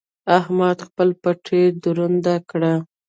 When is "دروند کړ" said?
1.83-2.61